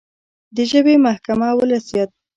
[0.55, 2.03] د ژبې محکمه ولس دی.